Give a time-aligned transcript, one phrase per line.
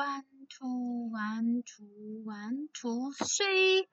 [0.00, 3.86] One two one two one two three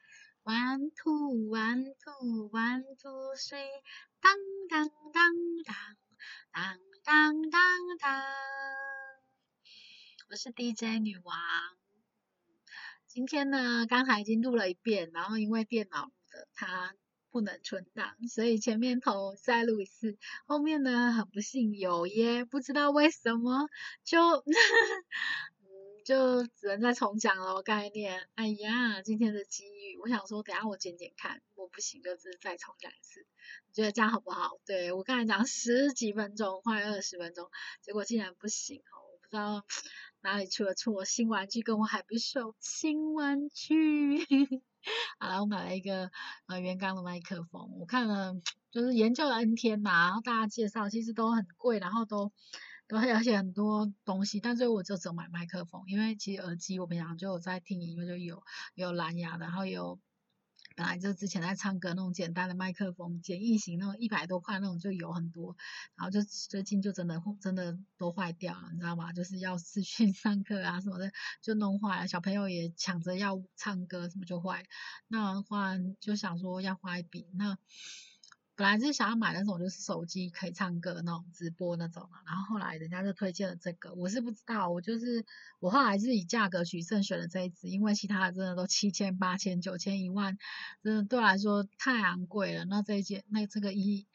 [0.43, 3.67] one two one two one two three，
[4.21, 4.37] 当
[4.69, 5.33] 当当
[5.65, 5.75] 当
[6.53, 7.61] 当当当
[7.99, 8.23] 当。
[10.29, 11.37] 我是 DJ 女王。
[13.05, 16.95] 今天呢，刚才已经录了一遍，然后因为电脑的它
[17.31, 23.67] 不能存档，所以前面头再录一次，后面呢很不幸有耶，不知道为什么
[24.05, 24.41] 就。
[26.07, 28.29] 就只能再重讲了概念。
[28.35, 33.27] 哎呀，今天的机遇，我想说，等下我剪剪看，我不行就是再重讲一次。
[33.67, 34.57] 你觉得这样好不好？
[34.65, 37.49] 对我刚才讲十几分钟，快二十分钟，
[37.81, 39.03] 结果竟然不行哦！
[39.11, 39.65] 我不知道
[40.21, 41.03] 哪里出了错。
[41.03, 44.19] 新玩具跟我还不熟，新玩具。
[45.19, 46.09] 好了，我买了一个
[46.45, 48.33] 呃原钢的麦克风，我看了
[48.71, 52.31] 就是研究了 N 天嘛，然后大家介绍其实都很贵，然后都。
[52.87, 58.41] 对，而且很多东西，但最后我就只买麦克风，因为其实耳机我平常就有在听音乐，就有
[58.75, 59.99] 有蓝牙的，然后有
[60.77, 65.57] 本来就之前在唱歌那种简单的麦克风，简易型那种一百多块那种就有很多，
[65.95, 69.11] 然后就最近就真的真的都坏掉了，你知道吗？
[69.11, 74.65] 就是要视讯上课啊什么的就弄坏了，小朋友也抢着要唱歌什么就坏，
[75.09, 77.57] 那话就想说要花一笔那。
[78.57, 85.23] 本来是想要买那种就是手机可以唱歌那种直播那种嘛，然后后来人家就推荐了这个，我是不知道，我就是
[85.59, 90.39] 我后来是以价格取胜选了这一支，因为其他的真的都七千、八千、九千、一万，
[90.81, 92.65] 真的对我来说太昂贵了。
[92.65, 94.07] 那这一件那这个一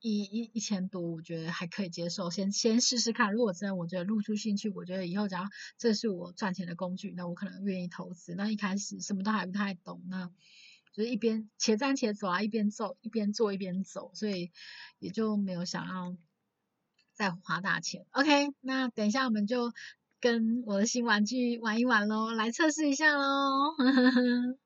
[0.00, 3.32] 一一一千多，我觉得还可以接受，先先试试看。
[3.32, 8.34] 如果真的我觉得露出兴趣，我觉得以后只要这是我赚钱的工具，那我可能愿意投资。
[8.34, 10.32] 那一开始什么都还不太懂，那。
[10.98, 14.50] 就是一边且战且走啊，一边走一边做一边走，所以
[14.98, 16.16] 也就没有想要
[17.14, 18.04] 再花大钱。
[18.10, 19.70] OK，那等一下我们就
[20.20, 23.76] 跟我的新玩具玩一玩喽，来测试一下喽。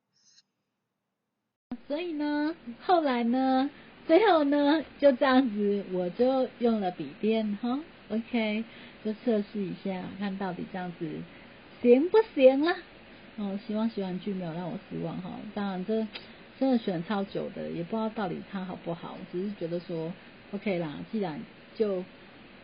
[1.86, 3.68] 所以呢，后来呢，
[4.06, 7.78] 最后呢，就这样子，我就用了笔电哈。
[8.08, 8.64] OK，
[9.04, 11.10] 就测试一下，看到底这样子
[11.82, 12.74] 行不行了。
[13.36, 15.30] 哦，希望喜欢剧没有让我失望哈。
[15.54, 16.06] 当然，这
[16.60, 19.16] 真的选超久的，也不知道到底他好不好。
[19.32, 20.12] 只是觉得说
[20.52, 21.40] ，OK 啦，既然
[21.74, 22.04] 就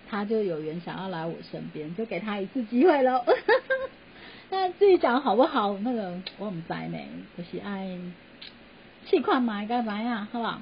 [0.08, 3.24] 他就有缘想要来我身边，就给他一次机会喽。
[4.50, 5.78] 那自己讲好不好？
[5.78, 6.98] 那个我唔知呢，
[7.36, 7.98] 就是爱
[9.06, 10.60] 试看嘛，该怎样，好不好？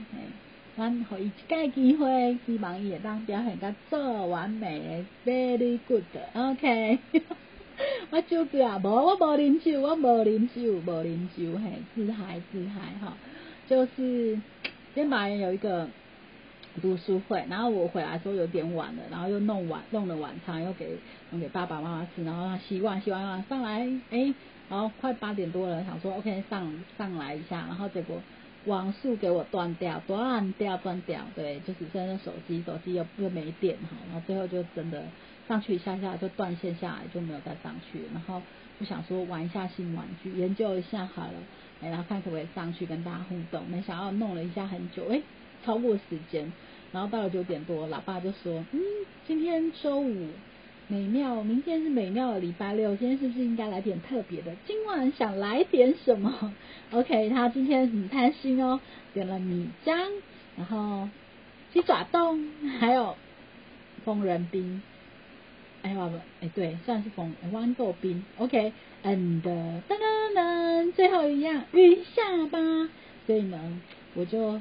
[0.76, 6.98] 咱给伊一个机会，希望伊会当表现得做完美，very good，OK。
[8.10, 13.14] 我酒醉啊，无我无啉酒，我无啉酒，无啉酒，嘿，自嗨自嗨哈。
[13.68, 14.40] 就是
[14.94, 15.88] 今天有一个
[16.80, 20.96] 读书会，然后我回来时候有点晚了，然后又弄晚弄了晚餐，又给
[21.30, 24.32] 弄给爸爸妈妈吃，然后他洗碗洗完上来，哎，
[24.68, 28.16] 然后快八点多了，想说 OK 上上来一下，然后结果
[28.64, 35.02] 网速给我断掉，断掉断掉，对，就只剩下手机，手机又又没电哈，然后最后就真的。
[35.48, 38.00] 上去一下下就断线下来，就没有再上去。
[38.12, 38.42] 然后
[38.80, 41.34] 就想说玩一下新玩具，研究一下好了，
[41.80, 43.66] 哎，然后看可不可以上去跟大家互动。
[43.68, 45.20] 没想到弄了一下很久，哎，
[45.64, 46.52] 超过时间。
[46.92, 48.80] 然后到了九点多，老爸就说：“嗯，
[49.26, 50.28] 今天周五
[50.88, 54.54] 美妙，明天是美妙的礼拜六，今天是不是应该来点特别的？
[54.66, 56.54] 今晚想来点什么
[56.92, 58.80] ？”OK，他今天很贪心哦，
[59.12, 60.08] 点了米浆，
[60.56, 61.08] 然后
[61.72, 62.48] 鸡爪冻，
[62.78, 63.16] 还有
[64.04, 64.80] 疯人冰。
[66.40, 72.58] 哎，对，算是风豌豆冰，OK，and 噔噔噔，最后一样鱼下巴，
[73.26, 73.80] 所以呢，
[74.14, 74.60] 我就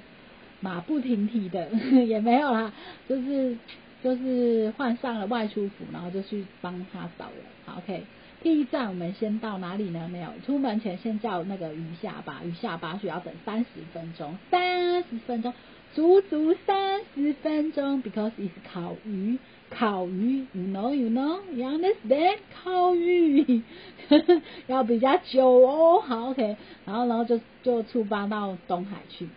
[0.59, 1.69] 马不停蹄的
[2.06, 2.72] 也没有啦，
[3.09, 3.58] 就是
[4.03, 7.31] 就是换上了外出服，然后就去帮他扫了。
[7.66, 8.03] 好，OK，
[8.44, 10.07] 第一站我们先到哪里呢？
[10.12, 15.52] 没有，出门前先叫那个鱼下巴，鱼下巴需要等三十分钟，三十分钟，
[15.95, 19.38] 足足三十分钟，because it's 烤鱼。
[19.69, 22.38] 烤鱼，you know，you know，you understand？
[22.53, 23.62] 烤鱼
[24.68, 26.56] 要比较久哦，好，OK，
[26.86, 29.27] 然后，然后就就出发到东海去，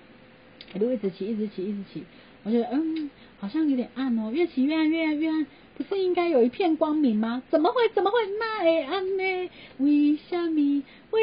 [0.75, 2.03] 一路一直骑，一直骑，一直骑，
[2.45, 3.09] 我觉得，嗯，
[3.39, 5.47] 好像有点暗哦，越骑越暗，越暗越暗，
[5.77, 7.43] 不是应该有一片光明吗？
[7.51, 7.89] 怎么会？
[7.95, 9.51] 怎么会那会暗呢？
[9.79, 10.83] 为什么？
[11.11, 11.21] 为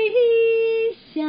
[1.14, 1.22] 什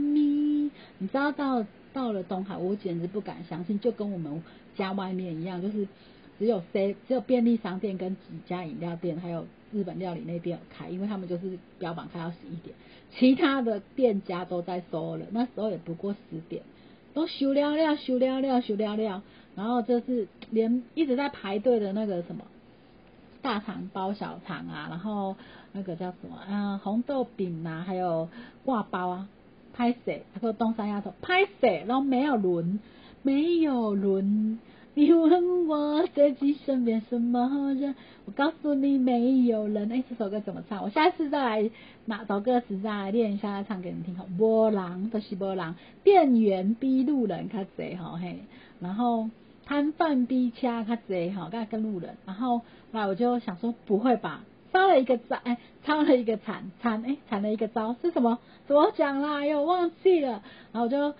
[0.00, 0.70] 么？
[0.98, 4.42] 你知道到到了东海，我简直不敢相信，就跟我们
[4.76, 5.88] 家外面一样，就是。
[6.38, 12.74] 只有 C 只有便利商店跟几家饮料店，还有日本料理那边有开，因为他们就是标榜开到十一点，
[13.12, 16.62] 其他的店家都在收了，那时候也不过十点，
[17.12, 19.22] 都修了了，休了了，休了了，
[19.54, 22.44] 然后就是连一直在排队的那个什么
[23.42, 25.36] 大肠包小肠啊，然后
[25.72, 28.30] 那个叫什么啊红豆饼啊，还有
[28.64, 29.28] 挂包啊，
[29.80, 30.24] 拍谁？
[30.34, 31.86] 他说东山丫头拍谁？
[31.88, 32.80] 然后没有轮，
[33.22, 34.58] 没有轮。
[34.92, 37.94] 你问我自己身边什么人？
[38.26, 39.90] 我告诉你没有人。
[39.90, 40.82] 哎，这首歌怎么唱？
[40.82, 41.70] 我下次再来
[42.04, 44.14] 拿找歌词再来练一下，唱给你听。
[44.16, 45.74] 好，波浪都是波浪，
[46.04, 48.40] 店员逼路人较贼好嘿。
[48.80, 49.30] 然后
[49.64, 52.18] 摊贩逼掐较贼好，刚跟路人。
[52.26, 54.44] 然后后来我就想说，不会吧？
[54.72, 58.38] 抄了一个招，哎，抄了一个铲铲，哎，铲了一个招是什么？
[58.66, 59.44] 怎么讲啦？
[59.44, 60.42] 又忘记了。
[60.72, 61.14] 然后我就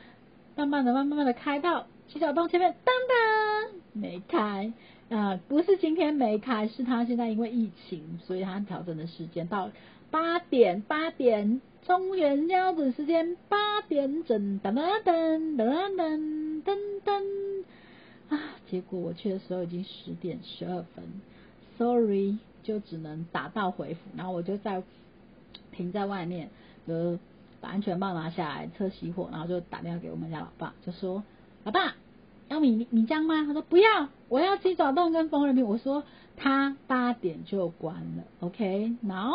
[0.56, 1.86] 慢慢的、慢慢的开到。
[2.08, 4.72] 徐小东前面，当当没开
[5.10, 9.70] 啊，不是今天没开，是他现在因为疫情，所以他调整的时间到
[10.10, 17.64] 八点，八点中原标准时间八点整，噔噔噔噔噔噔噔
[18.28, 21.04] 啊，结果我去的时候已经十点十二分
[21.78, 24.82] ，sorry，就只能打道回府，然后我就在
[25.72, 26.50] 停在外面，
[26.86, 27.18] 呃
[27.60, 31.22] 把安全帽拿下来，车熄火，然后就打电话给我们家老爸，就说。
[31.62, 31.94] 老爸，
[32.48, 33.44] 要米米浆吗？
[33.44, 35.66] 他说不要，我要鸡爪冻跟风人饼。
[35.66, 36.04] 我说
[36.38, 39.34] 他八点就关了，OK？Now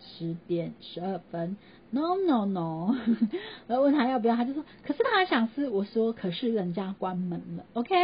[0.00, 1.56] 十点十二分
[1.90, 2.96] ，No No No。
[3.68, 5.68] 我问他要不要，他就说可是他还想吃。
[5.68, 7.94] 我说可是人家关门了，OK？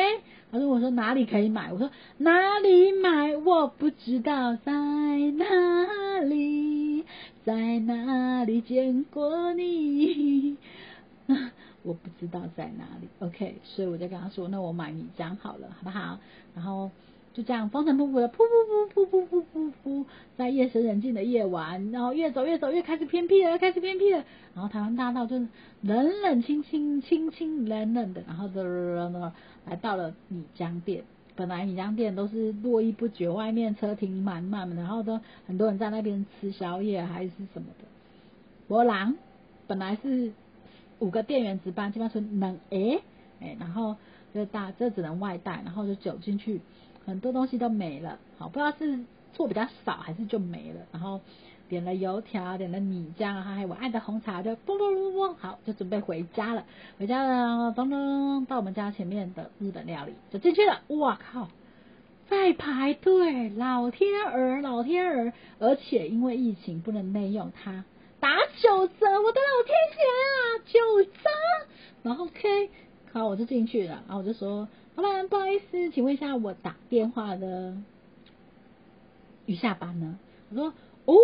[0.50, 1.72] 他说我说哪里可以买？
[1.72, 3.36] 我说哪里买？
[3.36, 7.04] 我不知道在哪里，
[7.44, 10.56] 在哪里见过你。
[11.82, 16.18] 我不知道在哪里，OK，所以我就跟他说，那我买米浆好了，好不好？
[16.54, 16.90] 然后
[17.36, 20.04] 就这样风尘仆仆的，噗噗噗噗噗噗噗噗，
[20.38, 24.24] 在夜深人静的夜晚，然后越走越走越开始偏僻了，开始偏僻了。
[24.54, 25.36] 然后台湾大道就
[25.82, 29.32] 冷冷清清清清冷冷的，然后的
[29.66, 31.04] 来到了米浆店。
[31.34, 37.84] 本来米浆店都是络绎不绝，外面车停满满，然后都很多人在那边吃宵夜还是什么的。
[38.66, 39.14] 博朗
[39.66, 40.32] 本来是。
[40.98, 43.02] 五个店员值班，基本上说能诶
[43.40, 43.96] 诶，然后
[44.32, 46.62] 就大这只能外带，然后就走进去，
[47.06, 49.00] 很多东西都没了，好不知道是
[49.32, 51.20] 做比较少还是就没了，然后
[51.68, 56.64] 点了油条，点了米浆，还有我爱的红茶，就嘣嘣嘣嘣，好就准备回家了，
[56.98, 61.48] 回家了，咚咚到我们家前面的日本料理就进去了，哇靠，
[62.28, 67.84] 在排队，老天儿老天儿，而且因为疫情不能内用它。
[68.18, 68.30] 打
[68.60, 70.02] 九折，我的老天爷
[70.32, 71.20] 啊，九折！
[72.02, 72.70] 然后 OK，
[73.12, 74.66] 好，我就进去了，然后我就说，
[74.96, 77.76] 老板不好意思，请问一下，我打电话的
[79.46, 80.18] 雨下班呢？
[80.50, 80.72] 我说，
[81.04, 81.14] 哦，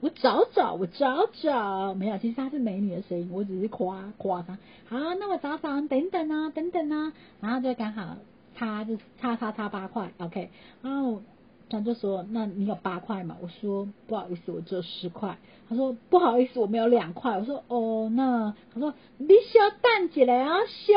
[0.00, 4.58] 我找找，我找找，没有，其实他是美女的声音，我只是夸夸他。
[4.88, 8.16] 好，那我找找，等等啊，等等啊，然后就刚好
[8.56, 10.50] 差就差差差八块，OK，
[10.82, 11.22] 然后。
[11.68, 15.36] 他就说：“那你有八块吗？”我说：“不好意思，我只有十块。”
[15.68, 20.94] 他说：“不好意思，我没有两块。”我说：“哦，那他说你小蛋起来啊，小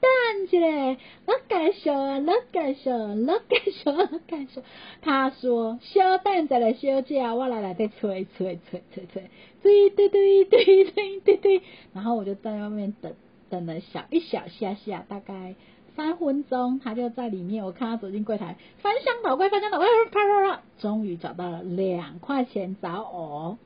[0.00, 4.62] 等一下，我介绍啊，我介绍，我介绍，我介绍。”
[5.00, 9.30] 他说：“小等一下，小姐，我来来再催催催催催，
[9.62, 11.62] 对对对对对对对。”
[11.94, 13.14] 然后我就在外面等
[13.48, 15.54] 等了小一小下下，大概。
[15.96, 17.64] 三分钟，他就在里面。
[17.64, 23.58] 我看他走进柜台，翻箱倒柜，翻箱倒柜，啪啪啪，终于找到了两块钱找我。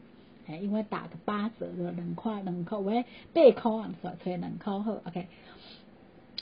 [0.46, 3.90] 哎，因为打个八折的两块两块，喂，八块啊，
[4.22, 5.26] 所以两块后，OK，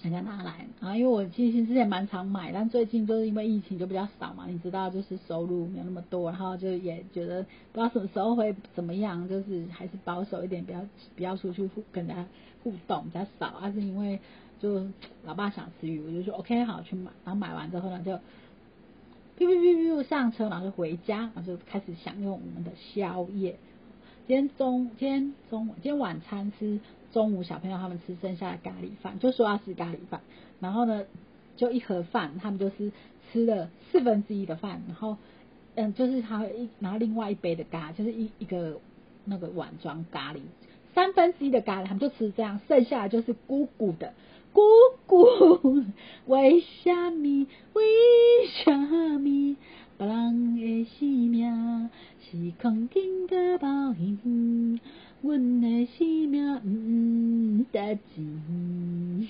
[0.03, 0.97] 人家拿来啊。
[0.97, 7.43] 因为我其实之前蛮常买，但最近就是因为疫情就比较少嘛，你知道，就是收入没有那么多，然后就也觉得
[7.73, 10.81] 不知道什么时候会怎么样，就是还是保守一点，不要
[11.17, 12.27] 不要出去互跟人家
[12.65, 14.19] 互动比较少，还是因为。
[14.63, 14.87] 就
[15.25, 23.57] 老爸想吃鱼，我就说 OK 好去买，然后买完之后呢，就，哔哔哔哔上车，然后就回家，然后就开始享用我们的宵夜。
[24.29, 26.79] 今天中今天中午今天晚餐吃
[27.13, 30.21] 中午小朋友他们吃剩下的咖喱饭，就说要吃咖喱饭，
[30.61, 31.05] 然后呢
[31.57, 32.93] 就一盒饭，他们就是
[33.33, 35.17] 吃了四分之一的饭，然后
[35.75, 38.79] 嗯就是他一然后另外一杯的咖，就是一一个
[39.25, 40.39] 那个碗装咖喱，
[40.95, 44.13] 三分之一的咖喱他们就吃这样，剩下的就是咕咕的。
[44.53, 44.61] 姑
[45.07, 45.85] 姑，
[46.27, 47.47] 为虾米？
[47.73, 47.83] 为
[48.65, 48.77] 虾
[49.19, 49.57] 米？
[49.97, 51.89] 别人的性命
[52.21, 54.79] 是空境的报应，
[55.23, 59.29] 阮的性命唔得钱。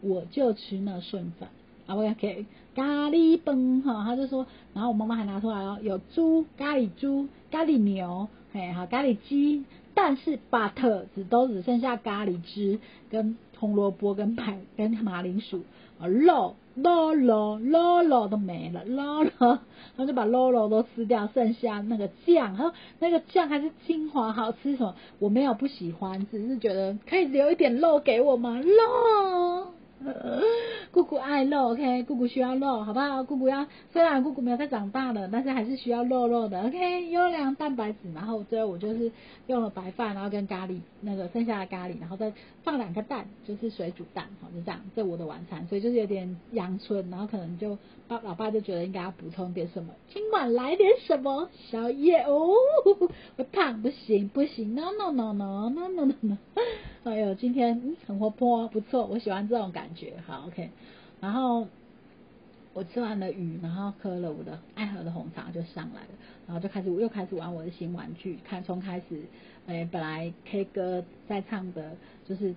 [0.00, 1.50] 我就吃那顺饭，
[1.86, 12.78] 啊，我要给咖喱饭哈，他就说，然后我妈妈还拿出来哦，有猪咖喱猪、咖喱牛，嘿，好咖喱鸡，但是 but 只都只剩下咖喱汁
[13.10, 13.36] 跟。
[13.64, 15.62] 红萝卜跟白跟马铃薯，
[15.98, 19.58] 啊肉肉肉肉肉都没了，肉肉，然
[19.96, 24.94] 后就把肉肉都吃掉，剩下那个酱，然后那个酱还是精华，好吃什么？
[25.18, 28.60] 我没有不喜欢，只是觉得可以留一点肉给我吗？
[28.60, 29.73] 肉。
[30.92, 33.24] 姑姑爱肉，OK，姑姑需要肉，好不好？
[33.24, 37.98] 姑姑要，虽然姑姑没有再长大了，但是还是需要肉肉的，OK，优良蛋白质。
[38.14, 39.10] 然后最后我就是
[39.46, 42.32] 用了白饭，然后跟咖喱那个剩下的咖喱，然后再
[42.62, 45.66] 放两个蛋，就是水煮蛋，好，就这样，这我的晚餐。
[45.66, 52.50] 所以就是有点阳春，然后可能就爸老爸就觉得应该要补充点什么，今晚来点什么宵夜哦，
[53.36, 56.36] 会胖不行不行，no no no no no no no，
[57.02, 59.88] 哎呦，今天很活泼，不错，我喜欢这种感。
[59.94, 60.70] 觉好 OK，
[61.20, 61.66] 然后
[62.72, 66.08] 我吃完了鱼，然后喝了我的爱喝的红茶就上来了，
[66.46, 69.22] 然后就开始我又开始玩我的新玩具，看从开始
[69.66, 71.92] 诶本来 K 歌在唱的，
[72.28, 72.54] 就是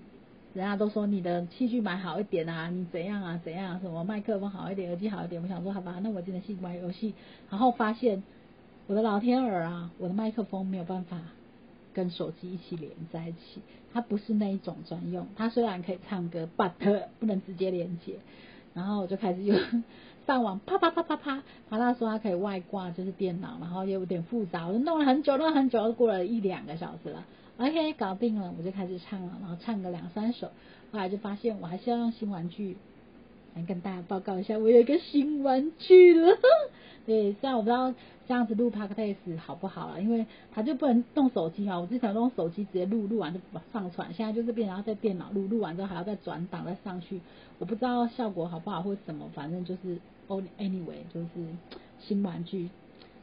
[0.54, 7.14] 人家都说你的器具买好一点啊，你怎样啊怎样，什么麦克风好一点，耳机好一点，我想说好吧，那我今天去玩游戏，
[7.50, 8.24] 然后发现
[8.88, 11.22] 我的老天儿啊，我的麦克风没有办法。
[11.98, 13.60] 跟手机一起连在一起，
[13.92, 15.26] 它不是那一种专用。
[15.36, 16.74] 它虽然可以唱歌，but
[17.20, 18.18] 不能直接连接。
[18.76, 19.60] 然后我就开始用
[20.28, 21.42] 上网，啪啪啪啪啪。
[21.72, 24.68] 他那说它可以外挂，就是电脑，然后也有点复杂。
[24.68, 27.26] 我就弄了很久，弄了很久，过了一两个小时了。
[27.58, 30.52] OK，搞定了，我就开始唱了，然后唱个两三首。
[30.92, 32.78] 后来就发现我还是要用新玩具。
[33.56, 36.38] 来跟大家报告一下，我有一个新玩具了。
[37.08, 37.92] 对，虽然我不知道
[38.28, 41.80] 这样子录 podcast 好不好了，因为它就不能动手机嘛。
[41.80, 43.40] 我之前用手机直接录，录完就
[43.72, 47.22] 上传，现在就是变，然后在电脑录，录完之后还要再转档再上去。
[47.60, 50.00] 我不知道效果好不好或什么，反正就是
[50.60, 51.30] anyway 就是
[52.00, 52.70] 新玩具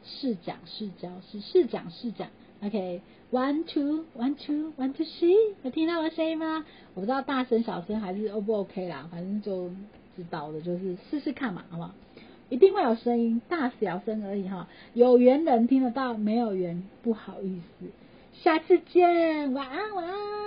[0.03, 2.27] 试讲试教是试讲试讲。
[2.61, 6.65] OK，one two one two one two three，有听到我声音吗？
[6.95, 9.69] 我不知道大声小声还是 O 不 OK 啦，反正就
[10.15, 11.91] 知道的就是试试看嘛，好不好？
[12.49, 14.67] 一定会有声音，大小声而已哈。
[14.93, 17.87] 有缘人听得到，没有缘不好意思。
[18.33, 20.44] 下次见，晚安，晚安。